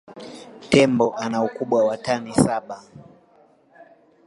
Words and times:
Tembo 0.71 1.15
ana 1.17 1.43
ukubwa 1.43 1.85
wa 1.87 1.97
tani 1.97 2.33
saba 2.33 2.83